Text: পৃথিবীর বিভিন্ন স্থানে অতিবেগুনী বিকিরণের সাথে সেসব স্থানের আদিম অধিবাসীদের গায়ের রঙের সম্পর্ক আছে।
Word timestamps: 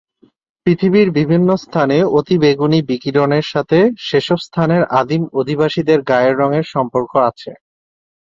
পৃথিবীর 0.65 1.07
বিভিন্ন 1.19 1.49
স্থানে 1.63 1.97
অতিবেগুনী 2.19 2.79
বিকিরণের 2.89 3.45
সাথে 3.53 3.77
সেসব 4.07 4.39
স্থানের 4.47 4.83
আদিম 4.99 5.23
অধিবাসীদের 5.39 5.99
গায়ের 6.09 6.35
রঙের 6.37 6.65
সম্পর্ক 6.73 7.11
আছে। 7.29 7.51